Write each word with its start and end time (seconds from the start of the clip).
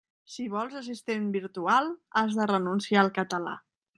Si 0.35 0.45
vols 0.53 0.77
assistent 0.79 1.27
virtual, 1.35 1.91
has 2.21 2.39
de 2.39 2.49
renunciar 2.53 3.03
al 3.05 3.15
català. 3.21 3.57